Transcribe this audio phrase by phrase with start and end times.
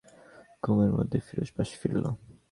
[0.63, 2.05] ঘুমের মধ্যেই ফিরোজ পাশ ফিরল।